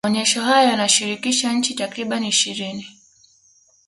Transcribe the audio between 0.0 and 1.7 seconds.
maonesho hayo yanashirikisha